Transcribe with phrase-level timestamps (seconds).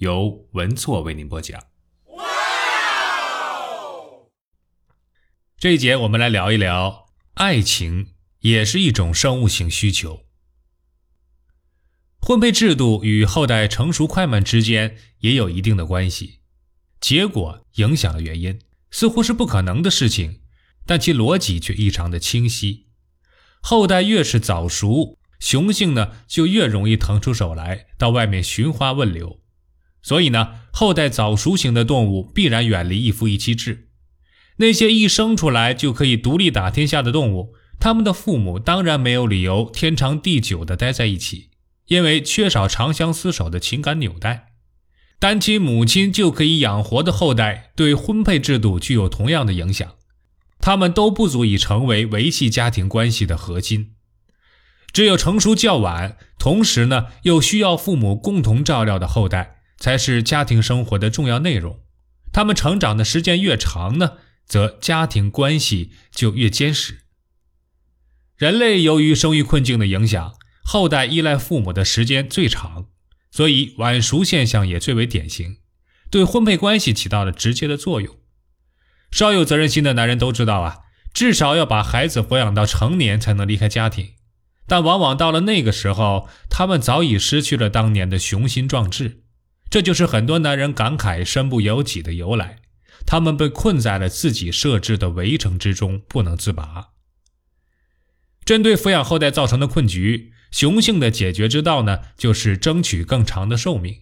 [0.00, 1.62] 由文措为您播讲。
[5.58, 10.24] 这一节我们来聊一聊，爱情也是一种生物性需求。
[12.22, 16.40] 婚配制度与后代成熟快慢之间也有一定的关系，
[16.98, 18.58] 结果影响了原因，
[18.90, 20.40] 似乎是不可能的事情，
[20.86, 22.86] 但其逻辑却异常的清晰。
[23.60, 29.42] 后代越是早熟，雄性呢就越容易腾出手来到外面寻花问柳。
[30.02, 33.88] 所以呢，后代早熟型的动物必然远离一夫一妻制。
[34.56, 41.50] 那些一生出来就可以独立打天下的动物，他们的父母当然没有理由天长地久地待在一起，
[41.86, 44.48] 因为缺少长相厮守的情感纽带。
[45.18, 49.94] 单亲母亲就可以养活的后代，对婚配制度具有同样的影响。
[50.60, 53.92] 他们都不足以成为维系家庭关系的核心。
[54.92, 59.59] 只有成熟较晚，同时呢又需要父母共同照料的后代。
[59.80, 61.80] 才是家庭生活的重要内容。
[62.32, 67.00] 他们成长的时间越长呢，则家庭关系就越坚实。
[68.36, 72.86] 人类由于生育困境的影响，后代依赖父母的时间最长，
[73.32, 75.56] 所以晚熟现象也最为典型，
[76.08, 78.16] 对婚配关系起到了直接的作用。
[79.10, 80.78] 稍有责任心的男人都知道啊，
[81.12, 84.10] 至少要把孩子抚养到成年才能离开家庭，
[84.68, 89.19] 但往往到了那个时候，他们早已失去了当年的雄心壮志。
[89.70, 92.58] 这就是很多男人感慨身不由己的由来，
[93.06, 96.88] 他们被困在了自己设置的围城之中，不能自拔。
[98.44, 104.00] 针对抚养后代造成的困局，雄性的解决之道呢，就是争取更长的寿命，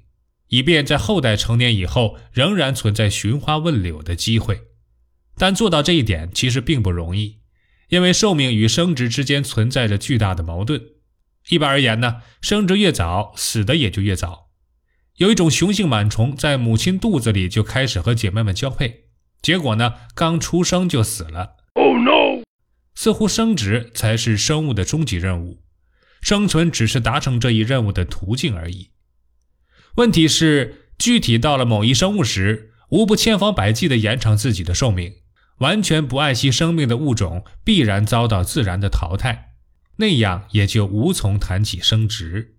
[0.49, 4.63] 以便在后代成年以后仍然存在寻花问柳的机会。
[5.37, 7.41] 但做到这一点其实并不容易，
[7.91, 10.83] 因为寿命与生殖之间存在着巨大的矛盾。
[11.51, 14.48] 一般而言呢，生殖越早，死的也就越早。
[15.19, 19.07] 有一种雄性螨虫在母亲肚子里就开始和姐妹们交配，
[19.43, 21.57] 结果呢，刚出生就死了。
[21.73, 22.45] Oh no！
[22.95, 25.65] 似乎生殖才是生物的终极任务，
[26.21, 28.91] 生存只是达成这一任务的途径而已。
[29.97, 35.15] 问题是，具体到了某一生物时，无不千方百计地延长自己的寿命，
[35.59, 39.55] 完全不爱惜生命的物种必然遭到自然的淘汰，
[39.97, 42.55] 那样也就无从谈起生殖。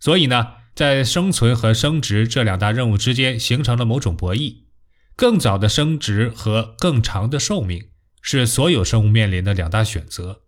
[0.00, 0.54] 所以呢？
[0.78, 4.58] 在生存和生殖这两大任务之间形成了某种博弈。
[5.16, 7.88] 更早的生殖和更长的寿命
[8.22, 10.42] 是所有生物面临的两大选择。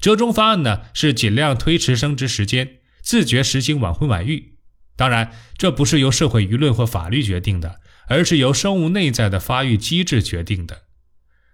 [0.00, 4.58] 折中方案呢是尽量推迟生殖时间，自觉实行晚婚晚育。
[4.94, 10.82] 当然，这不是由社会舆论或法律决定的，而是由生物内在的发育机制决定的。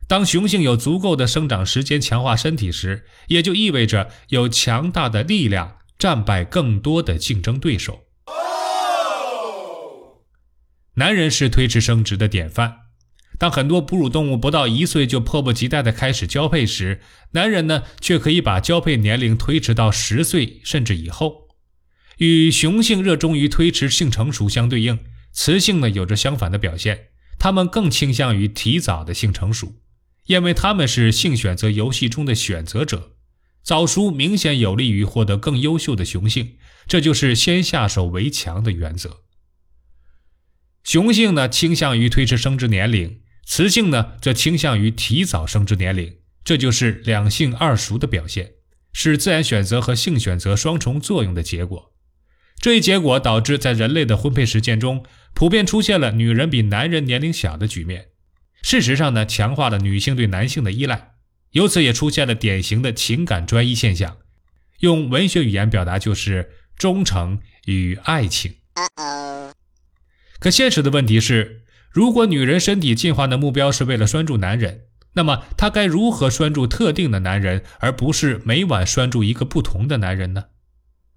[0.06, 5.78] 当雄性有足够的生长时间强化身体时，也就意味着有强大的力量。
[6.04, 8.02] 战败更多的竞争对手。
[10.96, 12.80] 男人是推迟生殖的典范。
[13.38, 17.00] 当很多哺乳动物不到一岁就迫不及待地开始交配时，
[17.30, 21.48] 男人呢却可以把交配年龄推迟到十岁甚至以后。
[22.18, 24.98] 与雄性热衷于推迟性成熟相对应，
[25.32, 27.06] 雌性呢有着相反的表现，
[27.38, 29.72] 他们更倾向于提早的性成熟，
[30.26, 33.12] 因为他们是性选择游戏中的选择者。
[33.64, 39.22] 早熟明显有利于获得更优秀的雄性，这就是先下手为强的原则。
[40.84, 48.52] 雄性呢倾向于推迟生殖年龄，雌性呢则倾向于提早生殖年龄，这就是两性二熟的表现，
[48.92, 51.94] 是自然选择和性选择双重作用的结果。
[52.60, 58.08] 这一结果导致在人类的婚配实践中，普遍出现了女人比男人年龄小的局面。
[58.62, 61.13] 事实上呢，强化了女性对男性的依赖。
[61.54, 64.16] 由此也出现了典型的情感专一现象，
[64.80, 68.56] 用文学语言表达就是忠诚与爱情。
[70.40, 71.62] 可现实的问题是，
[71.92, 80.46] 如果女人身体进化的目标是为了拴住男人，那么她该如何拴住特定的男人，而不是每晚拴住一个不同的男人呢？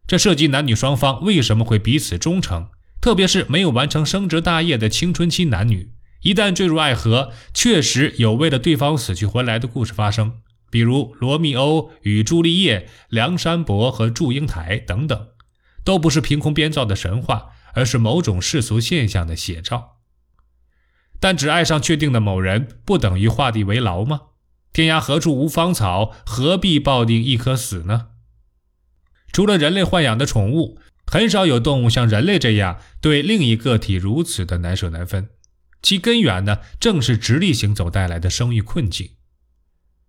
[0.05, 2.69] 这涉及男女双方为什么会彼此忠诚，
[3.01, 5.89] 特别是没有完成生殖大业的青春期男女。
[6.21, 15.27] 一旦坠入爱河，确实有为了对方死去活来的故事发生，比如罗密欧与朱丽叶、梁山伯和祝英台等等，
[15.83, 19.97] 都不是凭空编造的神话，而是某种世俗现象的写照。
[21.19, 24.21] 但只爱上确定的某人，不等于画地为牢吗？
[24.73, 28.09] 天涯何处无芳草，何必抱定一颗死呢？
[29.31, 35.29] 除了人类豢养的宠物，很少有动物像人类这样对另一个体如此的难舍难分。
[35.81, 39.11] 其根源呢，正是直立行走带来的生育困境。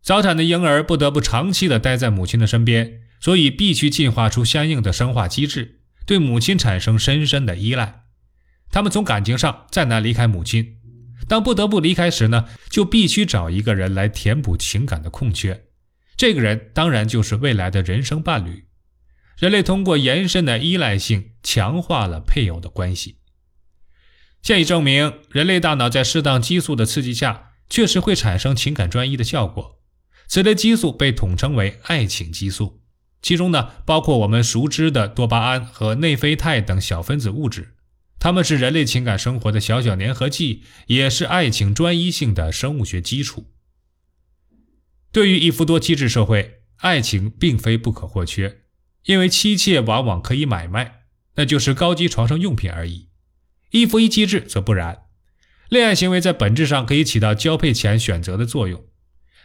[0.02, 8.04] 早产的婴儿不得不长期的待在母亲的身边，所以必须进化出相应的生化机制，对母亲产生深深的依赖。
[8.70, 10.76] 他们从感情上再难离开母亲。
[11.26, 15.64] 当不得不离开时呢，就必须找一个人来填补情感的空缺。
[16.16, 18.66] 这个人当然就是未来的人生伴侣。
[19.36, 23.17] 人类通过延伸的依赖性强化了配偶的关系。
[24.42, 29.80] 现已证明，人类大脑在适当激素的刺激下，确实会产生情感专一的效果。
[30.26, 32.82] 此类激素被统称为爱情激素，
[33.20, 37.74] 其中呢包括我们熟知的多巴胺和内啡肽等小分子物质。
[38.20, 43.52] 它们是人类情感生活的小小粘合剂，也是爱情专一性的生物学基础。
[45.12, 48.62] 对于一夫多妻制社会，爱情并非不可或缺，
[49.04, 51.02] 因为妻妾往往可以买卖，
[51.36, 53.07] 那就是高级床上用品而已。
[53.70, 55.02] 一夫一妻制则不然，
[55.68, 58.84] 恋爱行为在本质上可以起到交配前选择的作用，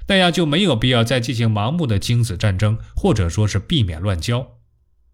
[0.08, 4.60] 那样就没有必要再进行盲目的精子战争，或者说是避免乱交。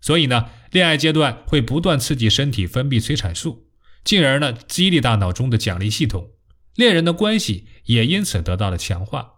[0.02, 3.68] 所以呢，恋爱阶段会不断刺激身体分泌催产素，
[4.04, 6.30] 进而呢激励大脑中的奖励系统，
[6.76, 9.34] 恋人的关系也因此得到了强化。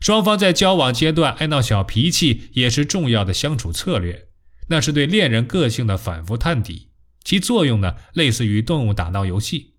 [0.00, 4.28] 双方在交往阶段爱闹小脾气也是重要的相处策略，
[4.68, 6.90] 那是对恋人个性的反复探底，
[7.24, 9.72] 其作用呢类似于动物打闹游戏。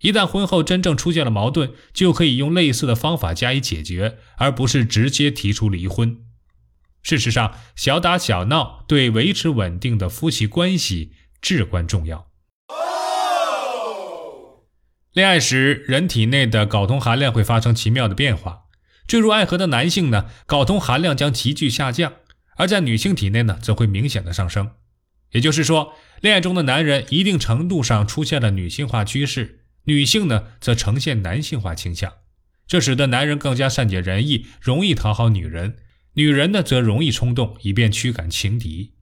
[0.00, 6.18] 一旦婚后真正出现了矛盾，就可以用类似的方法加以解决，而不是直接提出离婚。
[7.02, 12.28] 事实上，小打小闹对维持稳定的夫妻关系至关重要。
[15.12, 18.62] 恋爱时，人体内的睾酮含量会发生奇妙的变化。
[19.06, 22.12] 坠入爱河的男性呢，睾酮含量将急剧下降；
[22.56, 24.70] 而在女性体内呢，则会明显的上升。
[25.32, 32.12] 也就是说，恋爱中的男人一定程度上出现了女性化趋势，女性呢则呈现男性化倾向。
[32.68, 35.78] 这使得男人更加善解人意，容易讨好女人。
[36.14, 38.94] 女人呢，则容易冲动，以便驱赶情敌。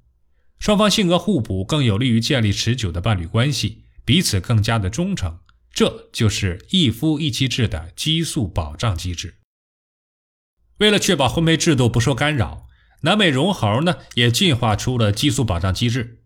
[0.58, 5.40] 双方性格互补，更有利于建立持久的伴侣关系，彼此更加的忠诚。
[5.70, 9.34] 这就是一夫一妻制的激素保障机制。
[10.78, 12.66] 为了确保婚配制度不受干扰，
[13.02, 16.19] 南美绒猴呢也进化出了激素保障机制。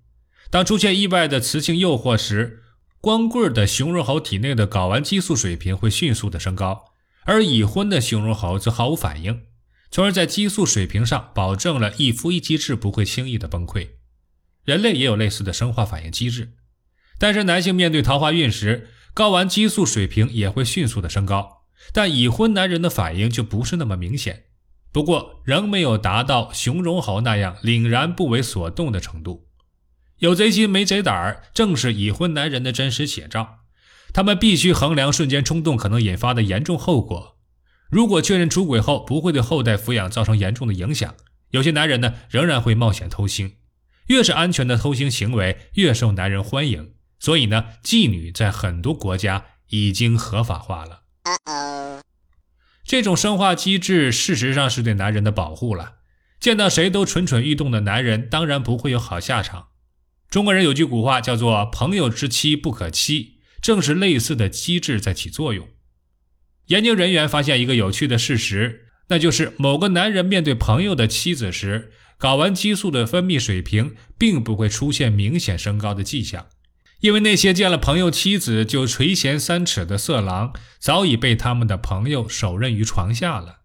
[0.51, 2.63] 当出现意外的雌性诱惑时，
[3.01, 6.93] 光棍的雄绒猴体内的睾丸激素水平会迅速的升高，
[7.25, 9.43] 而已婚的雄绒猴则毫无反应。
[9.91, 13.91] 从而在激素水平上保证了一夫一妻制不会轻易的崩溃。
[14.65, 16.55] 人类也有类似的生化反应机制，
[17.19, 24.45] 但是男性面对桃花运时，睾丸激素水平也会迅速的升高，但已婚男人的反应就不是那么明显。
[24.91, 29.47] 不过仍没有达到熊荣豪那样凛然不为所动的程度。
[30.19, 33.61] 有贼心没贼胆儿，正是已婚男人的真实写照。
[34.13, 37.37] 他们必须衡量瞬间冲动可能引发的严重后果。
[37.91, 41.15] 如果确认出轨后不会对后代抚养造成严重的影响，
[41.51, 43.55] 有些男人呢仍然会冒险偷腥。
[44.07, 46.93] 越是安全的偷腥行为，越受男人欢迎。
[47.19, 51.03] 所以呢，妓女在很多国家已经合法化了。
[52.85, 55.95] 这种生化机制事实上是对男人的保护了。
[56.39, 59.69] 见到谁都蠢蠢欲动的男人，当然不会有好下场。
[60.35, 65.69] 中国人有句古话叫做“朋友之妻不可欺”，正是类似的机制在起作用。
[66.67, 76.49] 研究人员发现一个有趣的事实，那就是某个男人面对朋友的妻子时，睾丸激素的分泌水平并不会出现明显升高的迹象，
[76.99, 83.61] 因为那些见了朋友妻子就垂涎三尺的色狼，早已被他们的朋友手刃于床下了。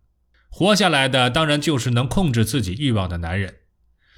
[0.52, 3.56] 活下来的当然就是能控制自己欲望的男人，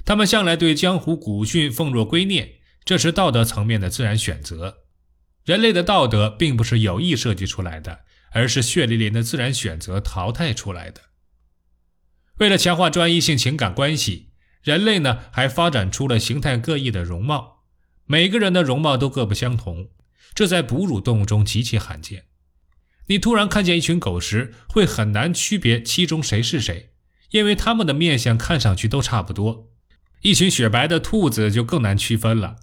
[0.06, 4.84] 他们向来对江湖古训奉若圭臬，这是道德层面的自然选择。
[5.44, 8.02] 人类的道德并不是有意设计出来的。
[8.34, 11.02] 而是血淋淋的自然选择淘汰出来的。
[12.38, 14.30] 为了强化专一性情感关系，
[14.64, 17.66] 人类呢还发展出了形态各异的容貌。
[18.06, 19.90] 每个人的容貌都各不相同，
[20.34, 22.28] 这在哺乳动物中极其罕见。
[23.08, 26.94] 你突然看见一群狗时，会很难区别其中谁是谁，
[27.32, 29.71] 因为它们的面相看上去都差不多。
[30.22, 32.58] 一群雪白的兔子就更难区分了。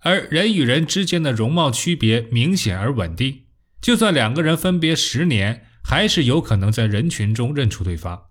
[0.00, 3.42] 而人与人之间的容貌区别明显而稳定。
[3.80, 8.24] 就算两个人分别十年，还是有可能在人群中认出对方。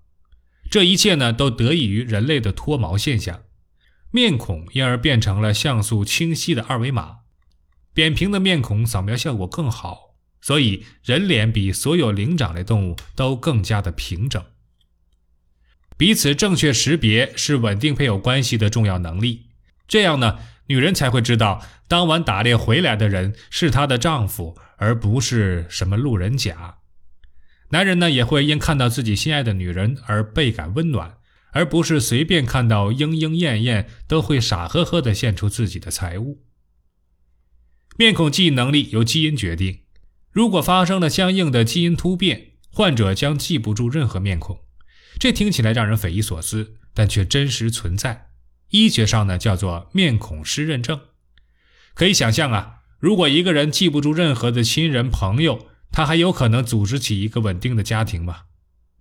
[0.69, 3.41] 这一切呢，都得益于人类的脱毛现象，
[4.11, 7.17] 面孔因而变成了像素清晰的二维码。
[7.93, 14.43] 扁平的面孔扫描效果更好，所以人脸比所有灵长类动物都更加的平整。
[15.99, 19.47] 彼此正确识别是稳定配偶关系的重要能力。
[19.85, 26.77] 这样呢，女人才会知道当晚打猎回来的人是她的丈夫，而不是什么路人甲。
[27.71, 31.17] 男人呢，也会因看到自己心爱的女人而倍感温暖，
[31.51, 36.45] 而不是随便看到莺莺燕燕都会傻呵呵地献出自己的财物。
[37.97, 39.81] 面孔记忆能力由基因决定，
[40.31, 44.61] 如果发生了相应的基因突变，患者将记不住任何面孔。
[45.19, 48.29] 这听起来让人匪夷所思，但却真实存在。
[48.69, 51.01] 医学上呢，叫做面孔失认症。
[51.93, 58.43] 可以想象啊，如果一个人记不住任何的亲人朋友，他还有可能组织起一个稳定的家庭吗？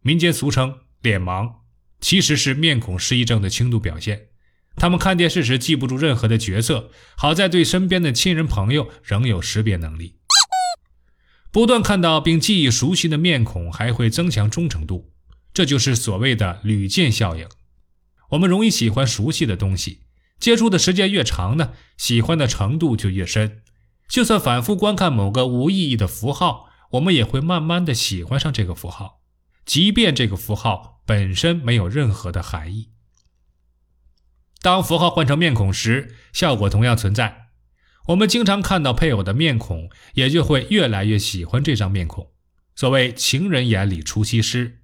[0.03, 1.53] 民间俗称“脸盲”，
[2.01, 4.29] 其实是面孔失忆症的轻度表现。
[4.75, 10.17] 他们看电视时记不住任何的角色，好在对身边的亲人朋友仍有识别能力。
[11.53, 15.08] 不断看到并记忆熟悉的面孔，还会增强忠诚度。
[15.59, 17.49] 这就是所谓的屡见效应。
[18.29, 20.03] 我们容易喜欢熟悉的东西，
[20.39, 23.63] 接触的时间越长呢，喜欢的程度就越深。
[24.09, 29.21] 就算反复观看某个无意义的符号，我们也会慢慢的喜欢上这个符号，
[29.65, 32.91] 即便这个符号本身没有任何的含义。
[34.63, 37.49] 当符号换成面孔时，效果同样存在。
[38.07, 42.31] 我们经常看到配偶的面孔，也就会越来越喜欢这张面孔。
[42.77, 44.78] 所谓“情人眼里出西施”。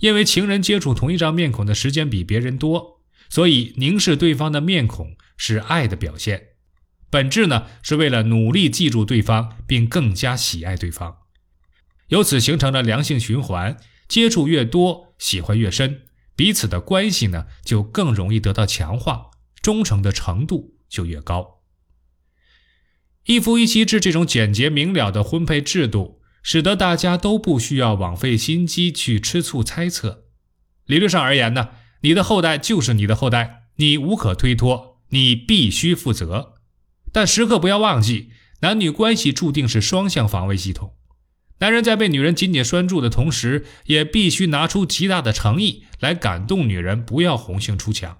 [0.00, 6.48] 因为情人接触同一张面孔的时间比别人多，所以凝视对方的面孔是爱的表现。
[7.08, 11.18] 本质呢，是为了努力记住对方，并更加喜爱对方。
[12.08, 13.76] 由此形成了良性循环：
[14.06, 16.02] 接触越多，喜欢越深，
[16.34, 19.30] 彼此的关系呢就更容易得到强化，
[19.62, 21.62] 忠诚的程度就越高。
[23.24, 26.20] 一夫一妻制这种简洁明了的婚配制度。
[26.48, 30.26] 使得大家都不需要枉费心机去吃醋猜测。
[30.84, 31.70] 理论上而言呢，
[32.02, 36.54] 你的后代就是你的后代，你无可推脱，你必须负责。
[37.10, 40.94] 但时刻不要忘记，男女关系注定是双向防卫系统。
[41.58, 48.18] 男人在被女人紧紧拴住的同时，也必须拿出极大的诚意来感动女人，不要红杏出墙。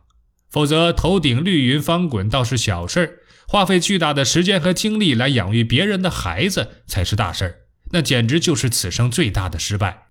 [0.51, 7.66] 否则，头顶绿云翻滚倒是小事儿，花费巨大的时间和精力来养育别人的孩子才是大事儿。
[7.91, 10.09] 那简直就是此生最大的失败，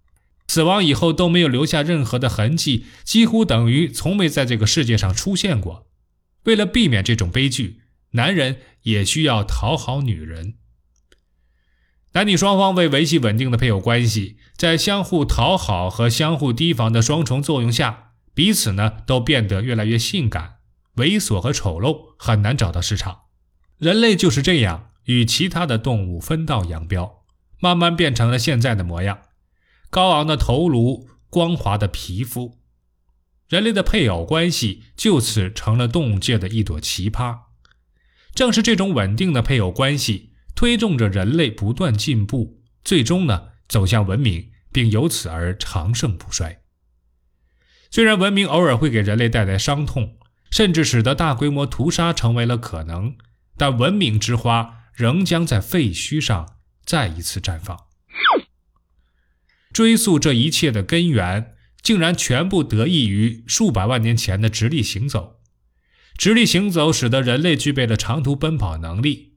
[0.47, 5.87] 死亡以后都没有留下任何的痕迹，几乎等于从未在这个世界上出现过。
[6.43, 10.55] 为了避免这种悲剧，男人也需要讨好女人。
[12.13, 20.59] 男女双方为维系稳定的配偶关系，在相互讨好和相互提防的双重作用下，彼此呢都变得越来越性感，
[20.95, 23.23] 猥琐和丑陋很难找到市场。
[23.77, 27.24] 人类就是这样与其他的动物分道扬镳。
[27.59, 29.19] 慢慢变成了现在的模样，
[29.89, 32.59] 高昂的头颅，光滑的皮肤，
[33.47, 37.39] 人类的配偶关系就此成了动物界的一朵奇葩。
[38.33, 46.61] 正是这种稳定的配偶关系，推动着人类不断进步，最终呢走向文明，并由此而长盛不衰。
[47.89, 50.17] 虽然文明偶尔会给人类带来伤痛，
[50.51, 53.15] 甚至使得大规模屠杀成为了可能，
[53.55, 56.54] 但文明之花仍将在废墟上。
[56.85, 57.77] 再一次绽放。
[59.73, 65.41] 追溯这一切的根源，竟然全部得益于数百万年前的直立行走。
[66.17, 69.33] 直立行走使得人类具备了长途奔跑能力。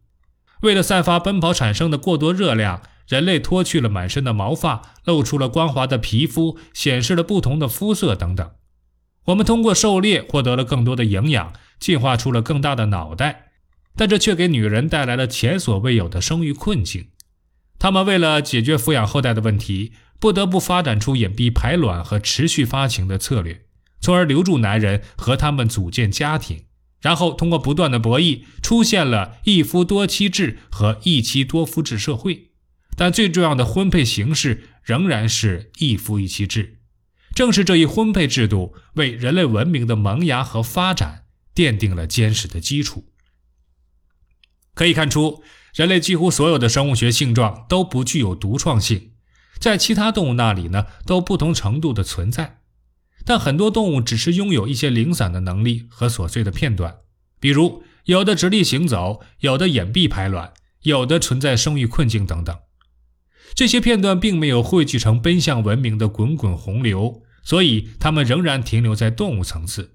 [0.61, 8.52] 为了散发奔跑产生的过多热量，人类脱去了满身的毛发，露出了光滑的皮肤，显示了不同的肤色等等。
[9.25, 13.50] 我们通过狩猎获得了更多的营养，进化出了更大的脑袋，
[13.97, 17.09] 但这却给女人带来了前所未有的生育困境。
[17.78, 23.66] 他们为了解决抚养后代的问题，不得不发展出隐蔽排卵和持续发情的策略，
[24.00, 26.64] 从而留住男人和他们组建家庭。
[27.00, 32.50] 然后通过不断的博弈，出现了一夫多妻制和一妻多夫制社会。
[32.97, 36.80] 但最重要的婚配形式仍然是一夫一妻制。
[37.32, 43.04] 正是这一婚配制度，为人类文明的萌芽和发展奠定了坚实的基础。
[44.75, 45.44] 可以看出。
[45.78, 49.12] 人类几乎所有的生物学性状都不具有独创性，
[49.61, 52.62] 在其他动物那里呢，都不同程度的存在。
[53.25, 56.97] 但很多动物只是拥有一些零散的能力和琐碎的片段，
[57.38, 62.58] 比如有的直立行走，有的隐蔽排卵，有的存在生育困境等等。
[63.54, 69.94] 这些片段并没有汇聚成奔向文明的滚滚洪流，所以它们仍然停留在动物层次。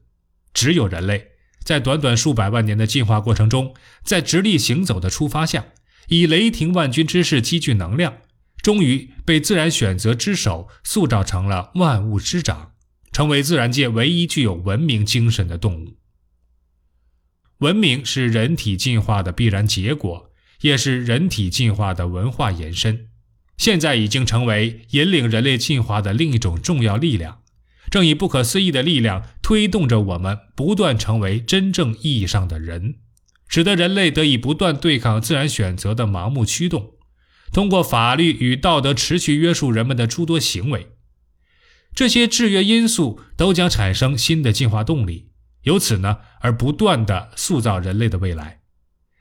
[0.53, 1.32] 只有人类。
[1.63, 5.65] 在短短数百万年的进化过程中，在直立行走的触发下，
[6.09, 8.17] 以雷霆万钧之势积聚能量，
[8.61, 12.73] 终于被自然选择之手塑造成了万物之长，
[13.11, 15.97] 成为自然界唯一具有文明精神的动物。
[17.59, 23.07] 文明是人体进化的必然结果，也是人体进化的文化延伸。
[23.55, 27.42] 现在已经成为引领人类进化的另一种重要力量，
[27.93, 32.95] 正以不可思议的力量推动着我们不断成为真正意义上的人。
[33.47, 36.95] 使得人类得以不断对抗自然选择的盲目驱动，
[37.51, 40.87] 通过法律与道德持续约束人们的诸多行为。
[41.93, 45.29] 这些制约因素都将产生新的进化动力，
[45.61, 48.61] 由此呢而不断的塑造人类的未来。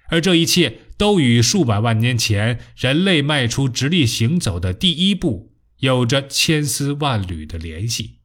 [0.09, 8.22] 而这一切都与数百万年前人类迈出直立行走的第一步有着千丝万缕的联系。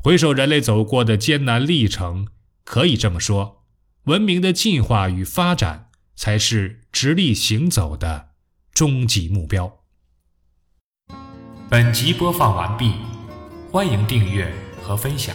[0.00, 2.28] 回首人类走过的艰难历程，
[2.64, 3.64] 可以这么说。
[4.04, 8.30] 文明的进化与发展才是直立行走的
[8.72, 9.80] 终极目标。
[11.68, 12.94] 本集播放完毕，
[13.70, 14.50] 欢迎订阅
[14.80, 15.34] 和分享。